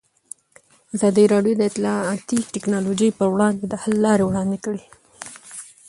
[0.95, 4.83] ازادي راډیو د اطلاعاتی تکنالوژي پر وړاندې د حل لارې وړاندې کړي.